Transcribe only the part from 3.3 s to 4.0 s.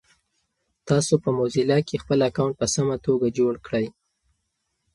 جوړ کړی؟